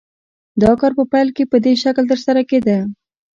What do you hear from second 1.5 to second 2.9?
په دې شکل ترسره کېده